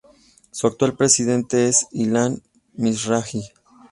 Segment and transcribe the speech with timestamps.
[0.49, 2.41] Su actual presidente es Ilan
[2.73, 3.51] Mizrahi.